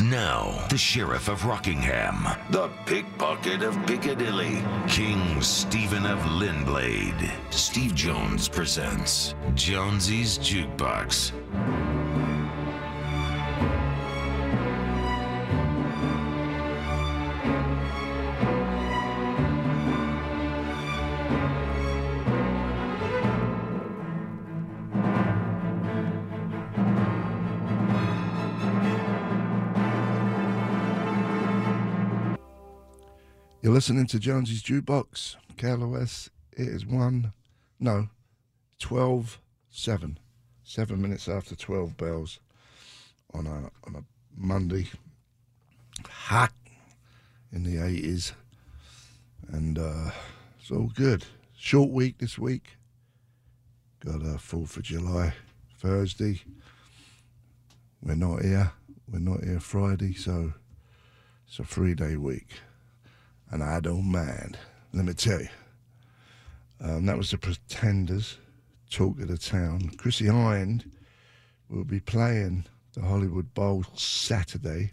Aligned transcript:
Now, 0.00 0.66
the 0.68 0.78
Sheriff 0.78 1.28
of 1.28 1.44
Rockingham, 1.44 2.26
the 2.50 2.68
Pickpocket 2.86 3.62
of 3.62 3.74
Piccadilly, 3.86 4.62
King 4.88 5.40
Stephen 5.40 6.06
of 6.06 6.18
Linblade. 6.20 7.30
Steve 7.50 7.94
Jones 7.94 8.48
presents 8.48 9.34
Jonesy's 9.54 10.38
Jukebox. 10.38 11.32
You're 33.64 33.72
listening 33.72 34.06
to 34.08 34.18
Jonesy's 34.18 34.62
Jukebox, 34.62 35.36
KLOS. 35.56 36.28
It 36.52 36.68
is 36.68 36.84
one, 36.84 37.32
no, 37.80 38.10
12 38.78 39.40
7. 39.70 40.18
Seven 40.62 41.00
minutes 41.00 41.30
after 41.30 41.56
12 41.56 41.96
bells 41.96 42.40
on 43.32 43.46
a, 43.46 43.70
on 43.86 43.96
a 43.96 44.04
Monday. 44.36 44.88
Hot 46.06 46.52
in 47.52 47.62
the 47.62 47.76
80s. 47.76 48.32
And 49.48 49.78
uh, 49.78 50.10
it's 50.60 50.70
all 50.70 50.90
good. 50.94 51.24
Short 51.56 51.88
week 51.88 52.18
this 52.18 52.38
week. 52.38 52.76
Got 54.04 54.16
a 54.16 54.36
4th 54.36 54.76
of 54.76 54.82
July 54.82 55.32
Thursday. 55.78 56.42
We're 58.02 58.14
not 58.14 58.42
here. 58.42 58.72
We're 59.10 59.20
not 59.20 59.42
here 59.42 59.58
Friday, 59.58 60.12
so 60.12 60.52
it's 61.48 61.58
a 61.58 61.64
three 61.64 61.94
day 61.94 62.18
week 62.18 62.60
and 63.50 63.62
I 63.62 63.80
don't 63.80 64.10
mind. 64.10 64.58
Let 64.92 65.04
me 65.04 65.12
tell 65.12 65.40
you. 65.40 65.48
Um, 66.80 67.06
that 67.06 67.16
was 67.16 67.30
the 67.30 67.38
Pretenders, 67.38 68.38
Talk 68.90 69.20
of 69.20 69.28
the 69.28 69.38
Town. 69.38 69.90
Chrissie 69.96 70.26
Hynde 70.26 70.84
will 71.68 71.84
be 71.84 72.00
playing 72.00 72.64
the 72.94 73.02
Hollywood 73.02 73.54
Bowl 73.54 73.84
Saturday, 73.94 74.90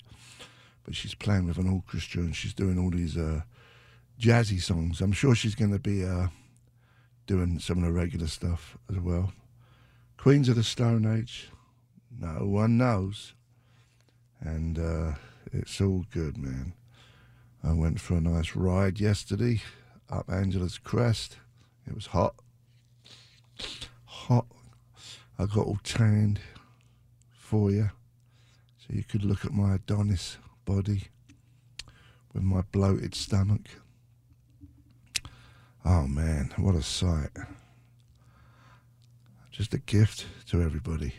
but 0.84 0.96
she's 0.96 1.16
playing 1.16 1.48
with 1.48 1.58
an 1.58 1.70
orchestra 1.70 2.22
and 2.22 2.36
she's 2.36 2.54
doing 2.54 2.80
all 2.80 2.92
these 2.92 3.18
uh, 3.18 3.42
jazzy 4.20 4.62
songs. 4.62 5.02
I'm 5.02 5.12
sure 5.12 5.36
she's 5.36 5.56
going 5.56 5.72
to 5.72 5.80
be 5.80 6.06
uh, 6.06 6.28
doing 7.28 7.60
some 7.60 7.80
of 7.80 7.84
the 7.84 7.92
regular 7.92 8.28
stuff 8.28 8.78
as 8.90 9.00
well. 9.00 9.34
Queens 10.18 10.50
of 10.50 10.56
the 10.56 10.64
Stone 10.64 11.06
Age, 11.06 11.50
no 12.20 12.46
one 12.46 12.78
knows. 12.78 13.34
And 14.40 14.80
uh, 14.80 15.14
it's 15.54 15.80
all 15.82 16.06
good, 16.12 16.38
man. 16.38 16.74
I 17.64 17.74
went 17.74 18.02
for 18.02 18.16
a 18.16 18.22
nice 18.22 18.56
ride 18.56 19.00
yesterday 19.00 19.62
up 20.10 20.30
Angeles 20.30 20.80
Crest. 20.80 21.38
It 21.88 21.94
was 21.94 22.08
hot. 22.08 22.36
Hot. 24.06 24.48
I 25.38 25.46
got 25.46 25.68
all 25.68 25.80
tanned 25.84 26.40
for 27.38 27.70
you 27.72 27.92
so 28.80 28.88
you 28.90 29.04
could 29.04 29.24
look 29.24 29.46
at 29.46 29.54
my 29.54 29.76
Adonis 29.76 30.38
body 30.66 31.04
with 32.34 32.44
my 32.44 32.62
bloated 32.72 33.14
stomach. 33.14 33.68
Oh 35.86 36.08
man, 36.08 36.52
what 36.58 36.76
a 36.76 36.84
sight. 36.84 37.30
Just 39.52 39.74
a 39.74 39.80
gift 39.80 40.26
to 40.48 40.62
everybody. 40.62 41.14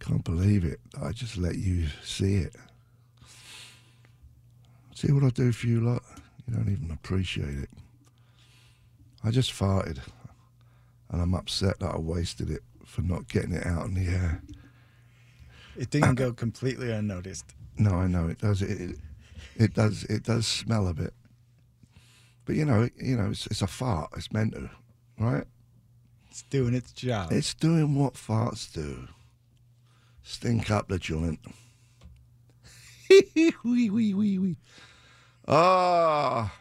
Can't 0.00 0.24
believe 0.24 0.64
it. 0.64 0.80
I 1.00 1.12
just 1.12 1.38
let 1.38 1.56
you 1.56 1.86
see 2.02 2.36
it. 2.36 2.54
See 4.96 5.12
what 5.12 5.24
I 5.24 5.28
do 5.28 5.52
for 5.52 5.66
you 5.66 5.82
lot? 5.82 6.02
You 6.48 6.54
don't 6.54 6.72
even 6.72 6.90
appreciate 6.90 7.58
it. 7.58 7.68
I 9.22 9.30
just 9.30 9.52
farted, 9.52 9.98
and 11.10 11.20
I'm 11.20 11.34
upset 11.34 11.80
that 11.80 11.94
I 11.94 11.98
wasted 11.98 12.50
it 12.50 12.62
for 12.86 13.02
not 13.02 13.28
getting 13.28 13.52
it 13.52 13.66
out 13.66 13.84
in 13.84 13.92
the 13.92 14.10
air. 14.10 14.40
It 15.76 15.90
didn't 15.90 16.14
go 16.14 16.32
completely 16.32 16.90
unnoticed. 16.90 17.44
No, 17.76 17.90
I 17.90 18.06
know 18.06 18.28
it 18.28 18.38
does. 18.38 18.62
It, 18.62 18.80
it, 18.80 18.96
it 19.56 19.74
does. 19.74 20.04
It 20.04 20.22
does 20.22 20.46
smell 20.46 20.88
a 20.88 20.94
bit, 20.94 21.12
but 22.46 22.56
you 22.56 22.64
know, 22.64 22.88
you 22.96 23.18
know, 23.18 23.28
it's, 23.32 23.46
it's 23.48 23.60
a 23.60 23.66
fart. 23.66 24.12
It's 24.16 24.32
meant 24.32 24.54
to, 24.54 24.70
right? 25.18 25.44
It's 26.30 26.40
doing 26.44 26.72
its 26.72 26.92
job. 26.92 27.32
It's 27.32 27.52
doing 27.52 27.96
what 27.96 28.14
farts 28.14 28.72
do. 28.72 29.08
Stink 30.22 30.70
up 30.70 30.88
the 30.88 30.98
joint. 30.98 31.40
Wee 33.64 33.90
wee 33.90 34.14
wee 34.14 34.38
wee. 34.38 34.56
Ah. 35.48 36.52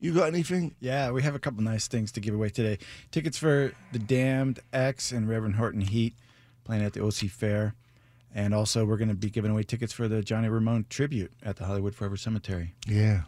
You 0.00 0.12
got 0.12 0.28
anything? 0.28 0.74
yeah, 0.80 1.10
we 1.12 1.22
have 1.22 1.34
a 1.34 1.38
couple 1.38 1.62
nice 1.62 1.88
things 1.88 2.12
to 2.12 2.20
give 2.20 2.34
away 2.34 2.50
today. 2.50 2.78
Tickets 3.10 3.38
for 3.38 3.72
The 3.92 3.98
Damned, 3.98 4.60
X, 4.70 5.12
and 5.12 5.26
Reverend 5.26 5.54
Horton 5.54 5.80
Heat 5.80 6.14
playing 6.64 6.84
at 6.84 6.92
the 6.92 7.02
OC 7.02 7.30
Fair. 7.30 7.74
And 8.34 8.52
also, 8.52 8.84
we're 8.84 8.98
going 8.98 9.08
to 9.08 9.14
be 9.14 9.30
giving 9.30 9.50
away 9.50 9.62
tickets 9.62 9.92
for 9.92 10.06
the 10.08 10.20
Johnny 10.20 10.48
Ramone 10.48 10.84
tribute 10.90 11.32
at 11.42 11.56
the 11.56 11.64
Hollywood 11.64 11.94
Forever 11.94 12.16
Cemetery. 12.18 12.74
Yeah. 12.86 13.22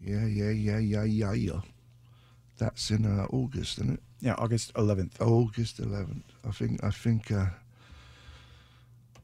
Yeah, 0.00 0.26
yeah, 0.26 0.50
yeah, 0.50 0.78
yeah, 0.78 1.04
yeah, 1.04 1.32
yeah. 1.32 1.60
That's 2.58 2.90
in 2.90 3.06
uh, 3.06 3.26
August, 3.30 3.78
isn't 3.78 3.94
it? 3.94 4.00
Yeah, 4.20 4.34
August 4.36 4.74
11th. 4.74 5.20
August 5.20 5.80
11th. 5.80 6.22
I 6.46 6.50
think 6.50 6.82
I 6.84 6.90
think 6.90 7.30
uh, 7.30 7.46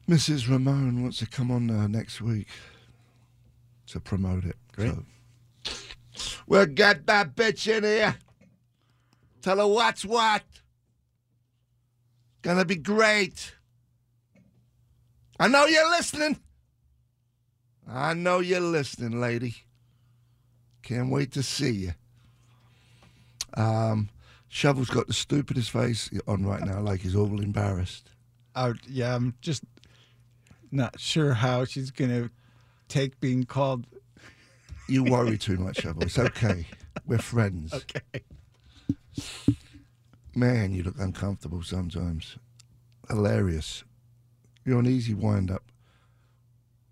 Mrs. 0.07 0.49
Ramone 0.49 1.01
wants 1.01 1.17
to 1.19 1.25
come 1.25 1.49
on 1.49 1.69
uh, 1.69 1.87
next 1.87 2.21
week 2.21 2.47
to 3.87 3.99
promote 3.99 4.45
it. 4.45 4.55
Great. 4.71 4.93
So. 4.93 5.03
We'll 6.47 6.67
get 6.67 7.07
that 7.07 7.35
bitch 7.35 7.67
in 7.67 7.83
here. 7.83 8.15
Tell 9.41 9.57
her 9.57 9.67
what's 9.67 10.05
what. 10.05 10.43
Gonna 12.41 12.65
be 12.65 12.75
great. 12.75 13.55
I 15.39 15.47
know 15.47 15.65
you're 15.65 15.89
listening. 15.89 16.39
I 17.87 18.13
know 18.13 18.39
you're 18.39 18.59
listening, 18.59 19.19
lady. 19.19 19.55
Can't 20.83 21.09
wait 21.09 21.31
to 21.33 21.43
see 21.43 21.71
you. 21.71 21.93
Um, 23.55 24.09
Shovel's 24.47 24.89
got 24.89 25.07
the 25.07 25.13
stupidest 25.13 25.71
face 25.71 26.09
on 26.27 26.45
right 26.45 26.63
now, 26.63 26.79
like 26.79 27.01
he's 27.01 27.15
all 27.15 27.41
embarrassed. 27.41 28.11
Oh 28.55 28.73
yeah, 28.87 29.15
I'm 29.15 29.33
just 29.41 29.63
not 30.75 30.99
sure 30.99 31.33
how 31.33 31.65
she's 31.65 31.91
going 31.91 32.11
to 32.11 32.29
take 32.87 33.19
being 33.19 33.43
called. 33.45 33.85
You 34.87 35.03
worry 35.03 35.37
too 35.37 35.57
much, 35.57 35.81
Shovel. 35.81 36.03
It's 36.03 36.19
okay. 36.19 36.67
We're 37.05 37.17
friends. 37.19 37.73
Okay. 37.95 38.23
Man, 40.35 40.73
you 40.73 40.83
look 40.83 40.99
uncomfortable 40.99 41.63
sometimes. 41.63 42.37
Hilarious. 43.07 43.85
You're 44.65 44.79
an 44.79 44.87
easy 44.87 45.13
wind 45.13 45.49
up. 45.49 45.63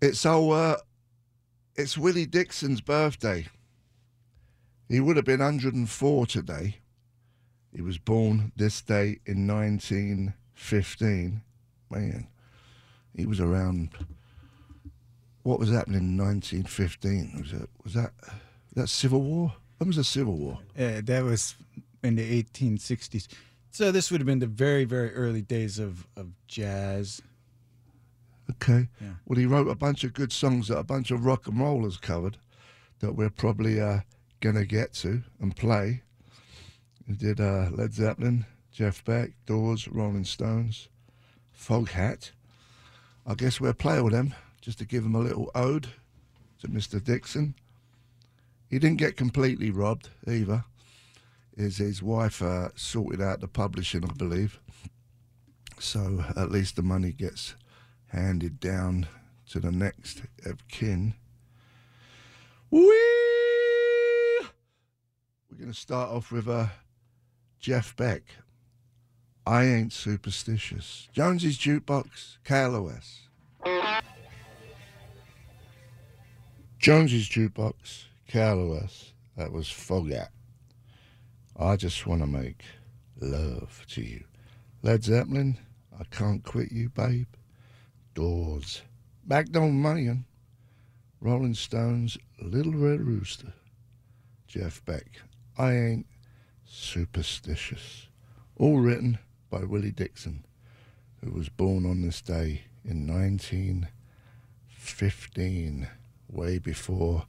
It's 0.00 0.24
oh, 0.24 0.50
uh, 0.52 0.76
it's 1.76 1.98
Willie 1.98 2.24
Dixon's 2.24 2.80
birthday. 2.80 3.46
He 4.88 5.00
would 5.00 5.16
have 5.16 5.26
been 5.26 5.40
104 5.40 6.26
today. 6.26 6.76
He 7.74 7.82
was 7.82 7.98
born 7.98 8.52
this 8.56 8.80
day 8.80 9.18
in 9.26 9.46
1915. 9.46 11.42
Man, 11.90 12.28
he 13.16 13.26
was 13.26 13.40
around. 13.40 13.90
What 15.42 15.58
was 15.58 15.70
happening 15.70 16.00
in 16.00 16.16
1915? 16.16 17.40
Was 17.40 17.52
it 17.52 17.68
was 17.82 17.94
that 17.94 18.12
that 18.74 18.88
Civil 18.88 19.22
War? 19.22 19.52
When 19.78 19.88
was 19.88 19.96
the 19.96 20.04
Civil 20.04 20.36
War? 20.36 20.58
Yeah, 20.76 21.00
that 21.02 21.24
was 21.24 21.54
in 22.02 22.16
the 22.16 22.42
1860s. 22.42 23.28
So 23.70 23.90
this 23.90 24.10
would 24.10 24.20
have 24.20 24.26
been 24.26 24.38
the 24.38 24.46
very, 24.46 24.84
very 24.84 25.12
early 25.14 25.42
days 25.42 25.78
of, 25.78 26.06
of 26.16 26.28
jazz. 26.46 27.20
Okay. 28.50 28.88
Yeah. 29.00 29.14
Well, 29.26 29.38
he 29.38 29.46
wrote 29.46 29.68
a 29.68 29.74
bunch 29.74 30.04
of 30.04 30.12
good 30.12 30.32
songs 30.32 30.68
that 30.68 30.78
a 30.78 30.84
bunch 30.84 31.10
of 31.10 31.24
rock 31.24 31.48
and 31.48 31.58
rollers 31.58 31.96
covered 31.96 32.36
that 33.00 33.14
we're 33.14 33.30
probably 33.30 33.80
uh, 33.80 34.00
going 34.40 34.54
to 34.54 34.64
get 34.64 34.92
to 34.94 35.22
and 35.40 35.56
play. 35.56 36.02
He 37.06 37.14
did 37.14 37.40
uh, 37.40 37.70
Led 37.72 37.94
Zeppelin, 37.94 38.46
Jeff 38.70 39.04
Beck, 39.04 39.32
Doors, 39.46 39.88
Rolling 39.88 40.24
Stones, 40.24 40.88
Foghat. 41.58 42.30
I 43.26 43.34
guess 43.34 43.60
we'll 43.60 43.72
play 43.72 44.00
with 44.00 44.12
them 44.12 44.34
just 44.60 44.78
to 44.78 44.84
give 44.84 45.04
him 45.04 45.14
a 45.14 45.20
little 45.20 45.50
ode 45.54 45.88
to 46.60 46.68
Mr. 46.68 47.02
Dixon. 47.02 47.54
He 48.68 48.78
didn't 48.78 48.98
get 48.98 49.16
completely 49.16 49.70
robbed 49.70 50.10
either. 50.26 50.64
His, 51.56 51.78
his 51.78 52.02
wife 52.02 52.42
uh, 52.42 52.70
sorted 52.74 53.22
out 53.22 53.40
the 53.40 53.48
publishing, 53.48 54.04
I 54.04 54.12
believe. 54.12 54.58
So 55.78 56.24
at 56.36 56.50
least 56.50 56.76
the 56.76 56.82
money 56.82 57.12
gets 57.12 57.54
handed 58.08 58.60
down 58.60 59.06
to 59.50 59.60
the 59.60 59.72
next 59.72 60.22
of 60.44 60.66
kin. 60.68 61.14
We're 62.70 62.88
going 65.56 65.72
to 65.72 65.74
start 65.74 66.10
off 66.10 66.32
with 66.32 66.48
uh, 66.48 66.66
Jeff 67.60 67.94
Beck. 67.96 68.22
I 69.46 69.64
ain't 69.64 69.92
superstitious. 69.92 71.08
Jonesy's 71.12 71.58
Jukebox, 71.58 72.38
KLOS. 72.46 73.20
Jonesy's 76.78 77.28
Jukebox, 77.28 78.04
KLOS, 78.30 79.12
that 79.36 79.52
was 79.52 79.68
Foghat. 79.68 80.28
I 81.58 81.76
just 81.76 82.06
want 82.06 82.22
to 82.22 82.26
make 82.26 82.62
love 83.20 83.84
to 83.90 84.02
you. 84.02 84.24
Led 84.82 85.04
Zeppelin, 85.04 85.58
I 85.98 86.04
can't 86.04 86.42
quit 86.42 86.72
you, 86.72 86.88
babe. 86.88 87.28
Doors, 88.14 88.82
Back 89.26 89.50
Door 89.50 89.72
Man, 89.72 90.24
Rolling 91.20 91.54
Stones, 91.54 92.16
Little 92.40 92.74
Red 92.74 93.02
Rooster. 93.02 93.52
Jeff 94.46 94.84
Beck, 94.84 95.20
I 95.58 95.74
ain't 95.74 96.06
superstitious. 96.64 98.08
All 98.56 98.78
written 98.78 99.18
by 99.54 99.62
Willie 99.62 99.92
Dixon, 99.92 100.44
who 101.22 101.30
was 101.30 101.48
born 101.48 101.86
on 101.86 102.02
this 102.02 102.20
day 102.20 102.62
in 102.84 103.06
1915, 103.06 105.86
way 106.28 106.58
before 106.58 107.26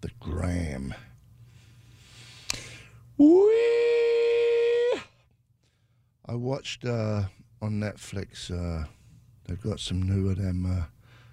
the 0.00 0.12
Gram. 0.20 0.94
Whee! 3.18 5.00
I 6.26 6.36
watched 6.36 6.84
uh, 6.84 7.24
on 7.60 7.80
Netflix. 7.80 8.52
Uh, 8.52 8.86
they've 9.48 9.60
got 9.60 9.80
some 9.80 10.00
new 10.00 10.30
of 10.30 10.36
them 10.36 10.64
uh, 10.64 10.84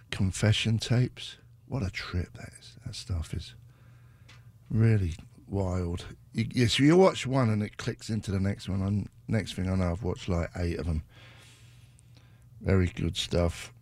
confession 0.10 0.80
tapes. 0.80 1.38
What 1.68 1.84
a 1.84 1.92
trip 1.92 2.34
that 2.34 2.50
is! 2.60 2.80
That 2.84 2.96
stuff 2.96 3.36
is 3.36 3.54
really 4.72 5.18
wild. 5.48 6.06
You, 6.34 6.48
yes, 6.52 6.80
you 6.80 6.98
watch 6.98 7.28
one 7.28 7.52
and 7.52 7.62
it 7.62 7.78
clicks 7.78 8.10
into 8.10 8.32
the 8.32 8.40
next 8.40 8.68
one. 8.68 8.82
And 8.82 9.08
next 9.32 9.54
thing 9.54 9.70
I 9.70 9.76
know, 9.76 9.92
I've 9.92 10.04
watched 10.04 10.30
like 10.30 10.50
eight 10.58 10.80
of 10.80 10.86
them. 10.86 11.04
Very 12.62 12.88
good 12.88 13.18
stuff. 13.18 13.74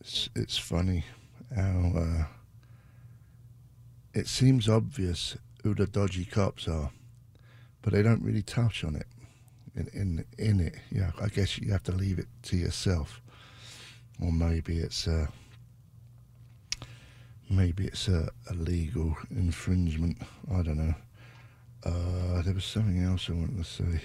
It's, 0.00 0.28
it's 0.34 0.58
funny 0.58 1.04
how 1.54 1.92
uh, 1.96 2.24
it 4.14 4.28
seems 4.28 4.68
obvious 4.68 5.36
who 5.62 5.74
the 5.74 5.86
dodgy 5.86 6.24
cops 6.24 6.68
are, 6.68 6.90
but 7.82 7.92
they 7.92 8.02
don't 8.02 8.22
really 8.22 8.42
touch 8.42 8.84
on 8.84 8.96
it 8.96 9.06
in 9.74 9.88
in, 9.92 10.24
in 10.38 10.60
it. 10.60 10.74
Yeah, 10.90 11.12
I 11.20 11.28
guess 11.28 11.58
you 11.58 11.72
have 11.72 11.82
to 11.84 11.92
leave 11.92 12.18
it 12.18 12.28
to 12.44 12.56
yourself, 12.56 13.20
or 14.20 14.32
maybe 14.32 14.78
it's 14.78 15.06
a 15.06 15.28
maybe 17.48 17.86
it's 17.86 18.08
a, 18.08 18.28
a 18.50 18.54
legal 18.54 19.16
infringement. 19.30 20.18
I 20.52 20.62
don't 20.62 20.78
know. 20.78 20.94
Uh, 21.84 22.42
there 22.42 22.54
was 22.54 22.64
something 22.64 23.02
else 23.02 23.28
I 23.28 23.32
wanted 23.32 23.58
to 23.58 23.64
say. 23.64 24.00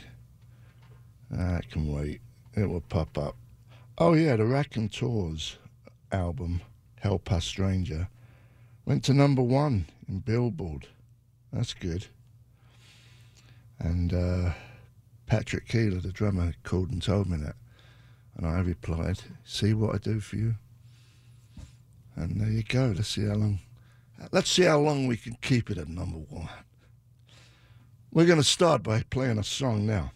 It 1.31 1.69
can 1.69 1.91
wait. 1.91 2.21
It 2.56 2.69
will 2.69 2.81
pop 2.81 3.18
up. 3.18 3.35
Oh 3.97 4.13
yeah, 4.13 4.35
the 4.35 4.45
Raconteurs 4.45 5.57
album, 6.12 6.62
Help 7.00 7.31
Us 7.31 7.45
Stranger, 7.45 8.07
went 8.85 9.03
to 9.06 9.13
number 9.13 9.41
one 9.41 9.85
in 10.07 10.19
Billboard. 10.19 10.88
That's 11.51 11.74
good. 11.74 12.07
And 13.79 14.13
uh, 14.13 14.53
Patrick 15.25 15.68
Keeler, 15.68 16.00
the 16.00 16.12
drummer, 16.12 16.53
called 16.63 16.91
and 16.91 17.01
told 17.01 17.29
me 17.29 17.38
that. 17.38 17.56
And 18.35 18.45
I 18.45 18.59
replied, 18.59 19.19
see 19.44 19.74
what 19.74 19.95
I 19.95 19.97
do 19.97 20.19
for 20.19 20.35
you? 20.35 20.56
And 22.15 22.39
there 22.39 22.50
you 22.50 22.63
go. 22.63 22.94
Let's 22.95 23.09
see 23.09 23.25
how 23.25 23.35
long. 23.35 23.59
Let's 24.31 24.50
see 24.50 24.63
how 24.63 24.79
long 24.79 25.06
we 25.06 25.18
can 25.18 25.38
keep 25.41 25.69
it 25.69 25.77
at 25.77 25.88
number 25.88 26.18
one. 26.18 26.50
We're 28.12 28.25
going 28.25 28.39
to 28.39 28.44
start 28.44 28.81
by 28.81 29.03
playing 29.09 29.38
a 29.38 29.44
song 29.44 29.85
now. 29.85 30.12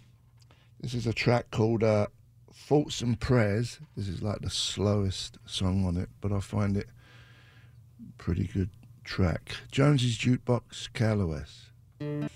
This 0.81 0.95
is 0.95 1.05
a 1.05 1.13
track 1.13 1.51
called 1.51 1.83
uh, 1.83 2.07
Thoughts 2.51 3.01
and 3.01 3.19
Prayers. 3.19 3.79
This 3.95 4.07
is 4.07 4.23
like 4.23 4.41
the 4.41 4.49
slowest 4.49 5.37
song 5.45 5.85
on 5.85 5.95
it, 5.95 6.09
but 6.21 6.31
I 6.31 6.39
find 6.39 6.75
it 6.75 6.87
pretty 8.17 8.47
good 8.47 8.71
track. 9.03 9.57
Jonesy's 9.71 10.17
Jukebox, 10.17 10.89
KLOS. 10.95 11.69
You're 11.99 12.29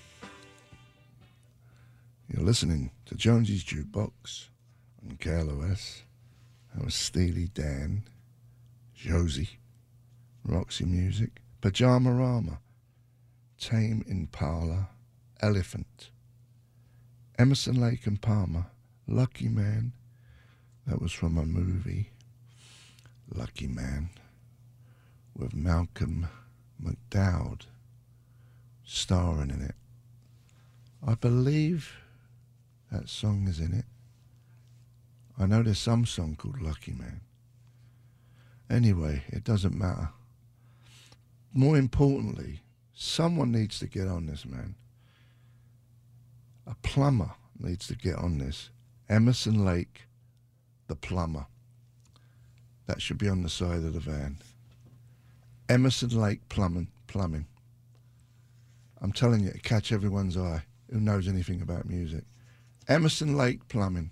listening 2.43 2.91
to 3.07 3.15
Jonesy's 3.15 3.63
Jukebox 3.63 4.49
on 5.03 5.17
KLOS. 5.17 6.03
That 6.75 6.85
was 6.85 6.93
Steely 6.93 7.47
Dan, 7.47 8.03
Josie, 8.93 9.57
Roxy 10.43 10.85
Music, 10.85 11.41
Pyjamarama, 11.63 12.59
Tame 13.59 14.05
Impala, 14.07 14.89
Elephant, 15.41 16.11
Emerson 17.37 17.81
Lake 17.81 18.07
and 18.07 18.21
Palmer, 18.21 18.67
Lucky 19.07 19.49
Man. 19.49 19.91
That 20.87 21.01
was 21.01 21.11
from 21.11 21.37
a 21.37 21.45
movie, 21.45 22.11
Lucky 23.33 23.67
Man, 23.67 24.09
with 25.35 25.53
Malcolm 25.53 26.27
McDowell 26.81 27.61
starring 28.85 29.49
in 29.49 29.61
it. 29.61 29.75
I 31.05 31.15
believe 31.15 31.97
that 32.91 33.09
song 33.09 33.47
is 33.49 33.59
in 33.59 33.73
it. 33.73 33.85
I 35.37 35.45
know 35.45 35.61
there's 35.61 35.79
some 35.79 36.05
song 36.05 36.37
called 36.37 36.61
Lucky 36.61 36.93
Man. 36.93 37.19
Anyway, 38.69 39.23
it 39.27 39.43
doesn't 39.43 39.77
matter. 39.77 40.09
More 41.53 41.77
importantly, 41.77 42.61
someone 42.93 43.51
needs 43.51 43.79
to 43.79 43.87
get 43.87 44.07
on 44.07 44.27
this, 44.27 44.45
man. 44.45 44.75
A 46.67 46.75
plumber 46.81 47.31
needs 47.59 47.87
to 47.87 47.95
get 47.95 48.15
on 48.15 48.37
this. 48.37 48.69
Emerson 49.09 49.63
Lake, 49.63 50.03
the 50.87 50.95
plumber. 50.95 51.45
That 52.87 53.01
should 53.01 53.17
be 53.17 53.29
on 53.29 53.43
the 53.43 53.49
side 53.49 53.83
of 53.83 53.93
the 53.93 53.99
van. 53.99 54.37
Emerson 55.69 56.09
Lake 56.09 56.47
Plumbing. 56.49 56.89
Plumbing. 57.07 57.47
I'm 59.01 59.11
telling 59.11 59.41
you, 59.43 59.51
to 59.51 59.59
catch 59.59 59.91
everyone's 59.91 60.37
eye 60.37 60.63
who 60.91 60.99
knows 60.99 61.27
anything 61.27 61.61
about 61.61 61.85
music. 61.85 62.23
Emerson 62.87 63.35
Lake 63.35 63.67
Plumbing. 63.67 64.11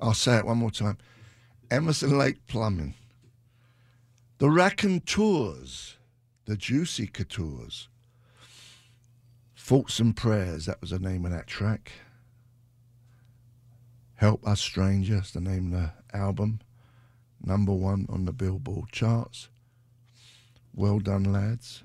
I'll 0.00 0.14
say 0.14 0.38
it 0.38 0.46
one 0.46 0.58
more 0.58 0.70
time. 0.70 0.98
Emerson 1.70 2.18
Lake 2.18 2.46
Plumbing. 2.46 2.94
The 4.38 4.50
Raconteurs, 4.50 5.96
the 6.46 6.56
Juicy 6.56 7.06
Couture. 7.06 7.68
Thoughts 9.64 9.98
and 9.98 10.14
Prayers, 10.14 10.66
that 10.66 10.82
was 10.82 10.90
the 10.90 10.98
name 10.98 11.24
of 11.24 11.30
that 11.30 11.46
track. 11.46 11.90
Help 14.16 14.46
Us 14.46 14.60
Strangers, 14.60 15.30
the 15.30 15.40
name 15.40 15.72
of 15.72 15.80
the 15.80 15.90
album. 16.14 16.60
Number 17.42 17.72
one 17.72 18.04
on 18.10 18.26
the 18.26 18.34
Billboard 18.34 18.90
charts. 18.92 19.48
Well 20.74 20.98
done, 20.98 21.24
lads. 21.24 21.82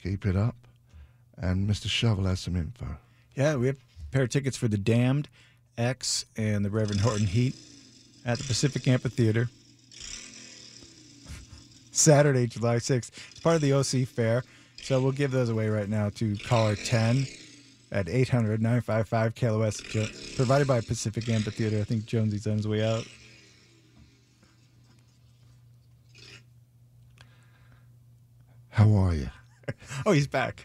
Keep 0.00 0.26
it 0.26 0.36
up. 0.36 0.54
And 1.36 1.68
Mr. 1.68 1.88
Shovel 1.88 2.26
has 2.26 2.38
some 2.38 2.54
info. 2.54 2.98
Yeah, 3.34 3.56
we 3.56 3.66
have 3.66 3.78
a 3.78 4.12
pair 4.12 4.22
of 4.22 4.30
tickets 4.30 4.56
for 4.56 4.68
the 4.68 4.78
Damned, 4.78 5.28
X, 5.76 6.24
and 6.36 6.64
the 6.64 6.70
Reverend 6.70 7.00
Horton 7.00 7.26
Heat 7.26 7.56
at 8.24 8.38
the 8.38 8.44
Pacific 8.44 8.86
Amphitheater. 8.86 9.48
Saturday, 11.90 12.46
July 12.46 12.76
6th. 12.76 13.10
It's 13.32 13.40
part 13.40 13.56
of 13.56 13.62
the 13.62 13.72
OC 13.72 14.06
Fair. 14.06 14.44
So 14.86 15.00
we'll 15.00 15.10
give 15.10 15.32
those 15.32 15.48
away 15.48 15.68
right 15.68 15.88
now 15.88 16.10
to 16.10 16.36
caller 16.36 16.76
10 16.76 17.26
at 17.90 18.08
800 18.08 18.62
955 18.62 19.34
KLOS, 19.34 20.36
provided 20.36 20.68
by 20.68 20.80
Pacific 20.80 21.28
Amphitheater. 21.28 21.80
I 21.80 21.82
think 21.82 22.06
Jonesy's 22.06 22.46
on 22.46 22.58
his 22.58 22.68
way 22.68 22.84
out. 22.84 23.04
How 28.68 28.94
are 28.94 29.14
you? 29.14 29.28
Oh, 30.06 30.12
he's 30.12 30.28
back. 30.28 30.64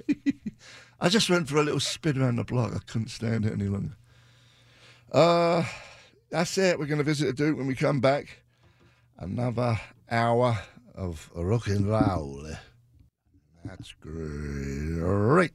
I 1.02 1.10
just 1.10 1.28
went 1.28 1.50
for 1.50 1.58
a 1.58 1.64
little 1.64 1.80
spin 1.80 2.22
around 2.22 2.36
the 2.36 2.44
block. 2.44 2.74
I 2.76 2.80
couldn't 2.86 3.08
stand 3.08 3.48
it 3.48 3.54
any 3.54 3.70
longer. 3.70 3.96
Uh, 5.12 5.64
that's 6.30 6.56
it. 6.60 6.78
We're 6.78 6.86
going 6.86 7.00
to 7.00 7.04
visit 7.04 7.26
the 7.26 7.34
Duke 7.34 7.58
when 7.58 7.66
we 7.66 7.74
come 7.74 8.02
back. 8.02 8.44
Another 9.18 9.82
hour 10.12 10.60
of 10.94 11.32
rock 11.34 11.66
and 11.66 11.90
roll. 11.90 12.46
That's 13.66 13.94
great. 14.02 15.02
All 15.04 15.16
right. 15.16 15.52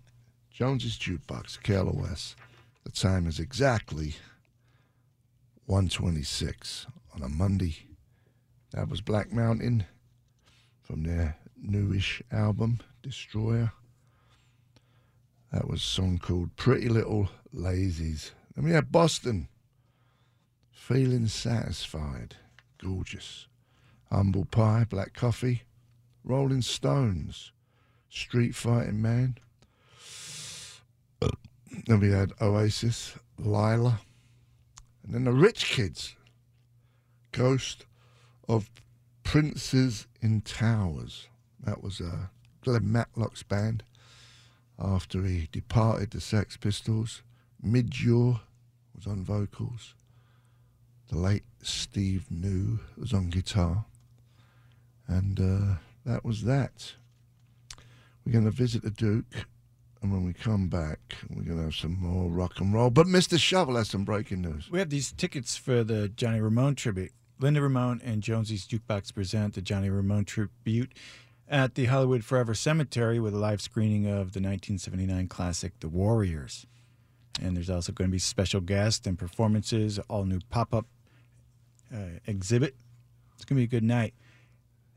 Jones's 0.51 0.97
Jukebox, 0.99 1.61
KLOS. 1.61 2.35
The 2.85 2.91
time 2.91 3.27
is 3.27 3.39
exactly 3.39 4.17
126 5.67 6.87
on 7.15 7.23
a 7.23 7.29
Monday. 7.29 7.87
That 8.73 8.89
was 8.89 9.01
Black 9.01 9.33
Mountain 9.33 9.85
from 10.83 11.03
their 11.03 11.37
newish 11.61 12.23
album, 12.31 12.81
Destroyer. 13.03 13.73
That 15.53 15.69
was 15.69 15.81
a 15.81 15.85
song 15.85 16.19
called 16.19 16.57
Pretty 16.57 16.89
Little 16.89 17.29
Lazies. 17.55 18.31
Then 18.55 18.65
we 18.65 18.71
had 18.71 18.93
Boston, 18.93 19.49
Feeling 20.71 21.27
Satisfied, 21.27 22.37
Gorgeous. 22.79 23.47
Humble 24.11 24.45
Pie, 24.45 24.87
Black 24.89 25.15
Coffee, 25.15 25.63
Rolling 26.23 26.63
Stones, 26.63 27.53
Street 28.09 28.55
Fighting 28.55 29.01
Man. 29.03 29.37
Then 31.87 32.01
we 32.01 32.11
had 32.11 32.33
Oasis, 32.41 33.15
Lyla. 33.39 34.01
And 35.05 35.15
then 35.15 35.25
the 35.25 35.33
Rich 35.33 35.67
Kids, 35.67 36.17
Ghost 37.33 37.85
of 38.49 38.71
Princes 39.23 40.07
in 40.21 40.41
Towers. 40.41 41.29
That 41.65 41.83
was 41.83 42.01
uh, 42.01 42.27
Glenn 42.63 42.91
Matlock's 42.91 43.43
band 43.43 43.83
after 44.79 45.23
he 45.23 45.49
departed 45.53 46.11
the 46.11 46.21
Sex 46.21 46.57
Pistols. 46.57 47.23
Midge 47.63 48.07
was 48.07 49.07
on 49.07 49.23
vocals. 49.23 49.95
The 51.09 51.19
late 51.19 51.45
Steve 51.63 52.27
New 52.31 52.81
was 52.97 53.13
on 53.13 53.31
guitar. 53.31 53.85
And 55.07 55.39
uh, 55.39 55.75
that 56.05 56.25
was 56.25 56.43
that. 56.43 56.95
We're 58.27 58.33
going 58.33 58.45
to 58.45 58.51
visit 58.51 58.83
the 58.83 58.91
Duke, 58.91 59.47
and 60.03 60.11
when 60.11 60.25
we 60.25 60.33
come 60.33 60.67
back, 60.67 60.99
we're 61.31 61.45
going 61.45 61.59
to 61.59 61.65
have 61.65 61.77
some 61.77 61.97
more 62.01 62.29
rock 62.29 62.59
and 62.59 62.75
roll. 62.75 62.91
But 62.91 63.07
Mr. 63.07 63.39
Shovel 63.39 63.77
has 63.77 63.89
some 63.89 64.05
breaking 64.05 64.43
news. 64.43 64.69
We 64.69 64.81
have 64.81 64.91
these 64.91 65.13
tickets 65.13 65.57
for 65.57 65.85
the 65.85 66.09
Johnny 66.09 66.41
Ramone 66.41 66.75
tribute. 66.75 67.13
Linda 67.39 67.61
Ramone 67.61 68.01
and 68.05 68.23
Jonesy's 68.23 68.67
Jukebox 68.67 69.15
present 69.15 69.55
the 69.55 69.63
Johnny 69.63 69.91
Ramone 69.91 70.25
tribute 70.25 70.93
at 71.49 71.77
the 71.77 71.85
Hollywood 71.85 72.25
Forever 72.25 72.53
Cemetery 72.53 73.21
with 73.21 73.33
a 73.33 73.39
live 73.39 73.63
screening 73.63 74.07
of 74.07 74.33
the 74.33 74.41
1979 74.41 75.29
classic 75.29 75.79
The 75.79 75.89
Warriors. 75.89 76.67
And 77.41 77.57
there's 77.57 77.71
also 77.71 77.93
going 77.93 78.11
to 78.11 78.13
be 78.13 78.19
special 78.19 78.61
guests 78.61 79.07
and 79.07 79.17
performances, 79.17 80.01
all 80.09 80.25
new 80.25 80.41
pop 80.51 80.75
up 80.75 80.87
uh, 81.95 82.19
exhibit. 82.27 82.75
It's 83.37 83.45
going 83.45 83.57
to 83.57 83.61
be 83.61 83.77
a 83.77 83.81
good 83.81 83.85
night. 83.85 84.15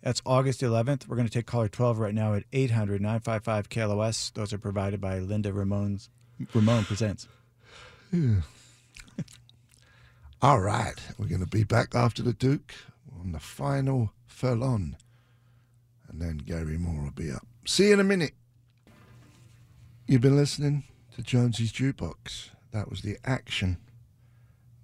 That's 0.01 0.21
August 0.25 0.61
11th. 0.61 1.07
We're 1.07 1.17
going 1.17 1.27
to 1.27 1.33
take 1.33 1.45
caller 1.45 1.67
12 1.67 1.99
right 1.99 2.13
now 2.13 2.33
at 2.33 2.43
800 2.53 3.01
955 3.01 3.69
KLOS. 3.69 4.33
Those 4.33 4.53
are 4.53 4.57
provided 4.57 5.01
by 5.01 5.19
Linda 5.19 5.51
Ramone's 5.51 6.09
Ramone 6.53 6.85
Presents. 6.85 7.27
Yeah. 8.11 8.41
All 10.41 10.61
right, 10.61 10.95
we're 11.17 11.27
going 11.27 11.41
to 11.41 11.47
be 11.47 11.65
back 11.65 11.93
after 11.93 12.23
the 12.23 12.31
Duke 12.31 12.73
on 13.19 13.33
the 13.33 13.41
final 13.41 14.13
furlong, 14.25 14.95
and 16.07 16.21
then 16.21 16.37
Gary 16.37 16.77
Moore 16.77 17.03
will 17.03 17.11
be 17.11 17.29
up. 17.29 17.45
See 17.65 17.87
you 17.87 17.93
in 17.93 17.99
a 17.99 18.05
minute. 18.05 18.31
You've 20.07 20.21
been 20.21 20.37
listening 20.37 20.85
to 21.15 21.21
Jonesy's 21.21 21.73
Jukebox. 21.73 22.51
That 22.71 22.89
was 22.89 23.01
the 23.01 23.17
action. 23.25 23.77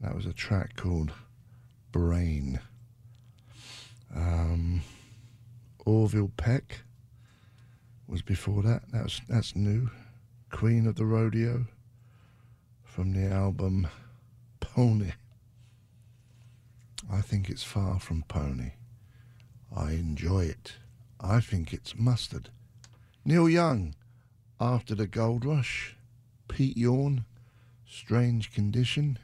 That 0.01 0.13
was 0.13 0.25
a 0.25 0.34
track 0.34 0.75
called 0.75 1.13
Brain. 1.93 2.60
Um, 4.13 4.81
Orville 5.86 6.32
Peck 6.36 6.82
was 8.08 8.22
before 8.22 8.63
that. 8.63 8.84
That's 8.92 9.22
that's 9.30 9.56
new. 9.56 9.89
Queen 10.51 10.88
of 10.88 10.96
the 10.96 11.06
Rodeo 11.06 11.65
from 12.84 13.13
the 13.13 13.32
album 13.32 13.88
Pony. 14.60 15.12
I 17.12 17.22
think 17.22 17.50
it's 17.50 17.63
far 17.63 18.00
from 18.00 18.24
pony. 18.24 18.72
I 19.75 19.92
enjoy 19.92 20.46
it. 20.46 20.74
I 21.20 21.39
think 21.39 21.72
it's 21.72 21.98
mustard. 21.98 22.50
Neil 23.24 23.50
Young, 23.50 23.96
After 24.60 24.96
the 24.96 25.08
Gold 25.08 25.46
Rush. 25.46 25.96
Pete 26.48 26.77
Yorn, 26.77 27.25
Strange 27.88 28.51
Condition. 28.54 29.20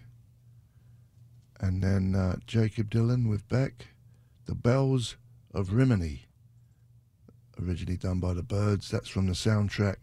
And 1.59 1.81
then 1.81 2.15
uh, 2.15 2.37
Jakob 2.45 2.89
Dylan 2.89 3.29
with 3.29 3.47
Beck, 3.47 3.87
The 4.45 4.55
Bells 4.55 5.15
of 5.53 5.73
Rhymney. 5.73 6.25
Originally 7.65 7.97
done 7.97 8.19
by 8.19 8.33
the 8.33 8.43
Byrds. 8.43 8.89
That's 8.89 9.09
from 9.09 9.27
the 9.27 9.33
soundtrack 9.33 9.97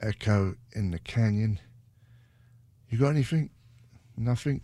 Echo 0.00 0.54
in 0.72 0.90
the 0.90 0.98
Canyon. 0.98 1.58
You 2.90 2.98
got 2.98 3.10
anything? 3.10 3.50
Nothing? 4.16 4.60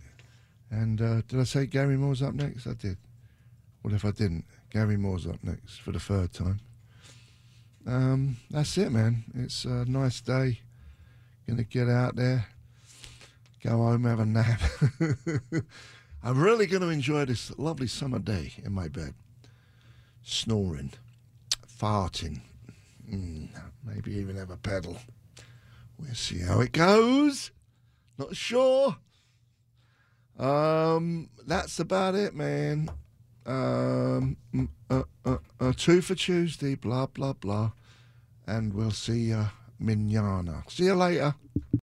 And 0.71 1.01
uh, 1.01 1.21
did 1.27 1.39
I 1.39 1.43
say 1.43 1.65
Gary 1.65 1.97
Moore's 1.97 2.21
up 2.21 2.33
next? 2.33 2.67
I 2.67 2.73
did. 2.73 2.97
What 3.81 3.93
if 3.93 4.03
I 4.03 4.11
didn't? 4.11 4.45
Gary 4.71 4.97
Moore's 4.97 5.27
up 5.27 5.43
next 5.43 5.79
for 5.81 5.91
the 5.91 5.99
third 5.99 6.33
time. 6.33 6.59
Um, 7.85 8.37
that's 8.49 8.77
it, 8.77 8.91
man. 8.91 9.23
It's 9.35 9.65
a 9.65 9.85
nice 9.85 10.21
day. 10.21 10.61
Gonna 11.47 11.63
get 11.63 11.87
out 11.87 12.15
there, 12.15 12.47
go 13.63 13.69
home, 13.69 14.05
have 14.05 14.19
a 14.19 14.25
nap. 14.25 14.59
I'm 16.23 16.41
really 16.41 16.65
to 16.65 16.89
enjoy 16.89 17.25
this 17.25 17.51
lovely 17.59 17.85
summer 17.85 18.17
day 18.17 18.53
in 18.63 18.73
my 18.73 18.87
bed. 18.87 19.13
Snoring, 20.23 20.93
farting, 21.79 22.41
mm, 23.09 23.49
maybe 23.83 24.15
even 24.15 24.35
have 24.37 24.51
a 24.51 24.57
pedal. 24.57 24.97
We'll 25.97 26.13
see 26.13 26.39
how 26.39 26.61
it 26.61 26.71
goes. 26.71 27.51
Not 28.17 28.35
sure. 28.35 28.97
Um, 30.37 31.29
that's 31.45 31.79
about 31.79 32.15
it, 32.15 32.35
man. 32.35 32.89
Um, 33.45 34.37
mm, 34.53 34.69
uh, 34.89 35.03
uh, 35.25 35.37
uh, 35.59 35.73
two 35.75 36.01
for 36.01 36.15
Tuesday, 36.15 36.75
blah, 36.75 37.05
blah, 37.07 37.33
blah. 37.33 37.71
And 38.47 38.73
we'll 38.73 38.91
see 38.91 39.29
you 39.29 39.47
minana. 39.81 40.69
See 40.69 40.85
you 40.85 40.95
later. 40.95 41.35